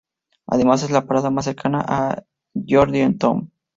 [0.47, 2.23] Además es la parada más cercana a
[2.55, 3.51] Georgetown.